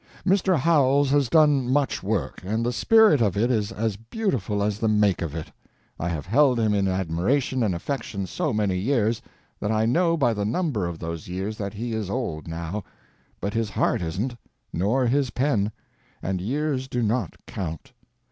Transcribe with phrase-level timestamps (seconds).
[0.25, 0.57] Mr.
[0.57, 4.87] Howells has done much work, and the spirit of it is as beautiful as the
[4.87, 5.51] make of it.
[5.99, 9.21] I have held him in admiration and affection so many years
[9.59, 12.83] that I know by the number of those years that he is old now;
[13.39, 14.35] but his heart isn't,
[14.73, 15.71] nor his pen;
[16.23, 17.93] and years do not count.